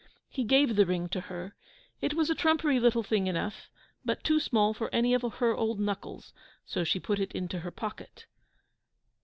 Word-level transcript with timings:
He 0.31 0.43
gave 0.43 0.75
the 0.77 0.85
ring 0.87 1.09
to 1.09 1.21
her; 1.21 1.53
it 2.01 2.15
was 2.15 2.31
a 2.31 2.35
trumpery 2.35 2.79
little 2.79 3.03
thing 3.03 3.27
enough, 3.27 3.69
but 4.03 4.23
too 4.23 4.39
small 4.39 4.73
for 4.73 4.89
any 4.91 5.13
of 5.13 5.21
her 5.35 5.55
old 5.55 5.79
knuckles, 5.79 6.33
so 6.65 6.83
she 6.83 6.99
put 6.99 7.19
it 7.19 7.31
into 7.33 7.59
her 7.59 7.69
pocket. 7.69 8.25